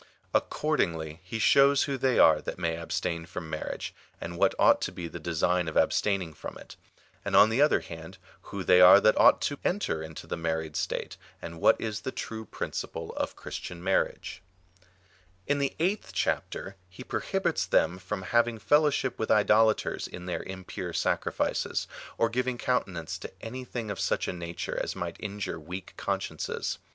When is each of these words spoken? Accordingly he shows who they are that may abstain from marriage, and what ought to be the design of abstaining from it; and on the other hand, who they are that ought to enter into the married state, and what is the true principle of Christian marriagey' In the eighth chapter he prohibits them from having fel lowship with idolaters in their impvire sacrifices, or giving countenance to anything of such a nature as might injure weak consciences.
Accordingly 0.33 1.19
he 1.21 1.37
shows 1.37 1.83
who 1.83 1.95
they 1.95 2.17
are 2.17 2.41
that 2.41 2.57
may 2.57 2.75
abstain 2.75 3.27
from 3.27 3.51
marriage, 3.51 3.93
and 4.19 4.35
what 4.35 4.55
ought 4.57 4.81
to 4.81 4.91
be 4.91 5.07
the 5.07 5.19
design 5.19 5.67
of 5.67 5.77
abstaining 5.77 6.33
from 6.33 6.57
it; 6.57 6.75
and 7.23 7.35
on 7.35 7.51
the 7.51 7.61
other 7.61 7.81
hand, 7.81 8.17
who 8.49 8.63
they 8.63 8.81
are 8.81 8.99
that 8.99 9.15
ought 9.19 9.41
to 9.41 9.59
enter 9.63 10.01
into 10.01 10.25
the 10.25 10.35
married 10.35 10.75
state, 10.75 11.17
and 11.39 11.61
what 11.61 11.79
is 11.79 12.01
the 12.01 12.11
true 12.11 12.45
principle 12.45 13.13
of 13.13 13.35
Christian 13.35 13.79
marriagey' 13.83 14.39
In 15.45 15.59
the 15.59 15.75
eighth 15.77 16.13
chapter 16.13 16.77
he 16.89 17.03
prohibits 17.03 17.67
them 17.67 17.99
from 17.99 18.23
having 18.23 18.57
fel 18.57 18.81
lowship 18.85 19.19
with 19.19 19.29
idolaters 19.29 20.07
in 20.07 20.25
their 20.25 20.41
impvire 20.45 20.93
sacrifices, 20.95 21.87
or 22.17 22.27
giving 22.27 22.57
countenance 22.57 23.19
to 23.19 23.31
anything 23.39 23.91
of 23.91 23.99
such 23.99 24.27
a 24.27 24.33
nature 24.33 24.79
as 24.81 24.95
might 24.95 25.17
injure 25.19 25.59
weak 25.59 25.93
consciences. 25.95 26.79